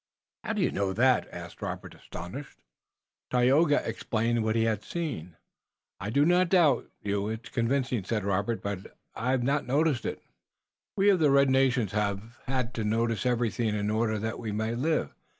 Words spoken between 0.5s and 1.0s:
do you know